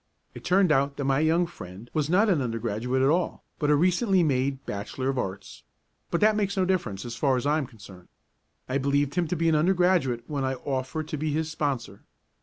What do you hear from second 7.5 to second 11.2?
am concerned; I believed him to be an undergraduate when I offered to